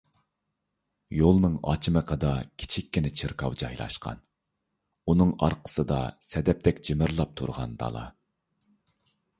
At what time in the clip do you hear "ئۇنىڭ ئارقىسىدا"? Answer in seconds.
5.13-6.03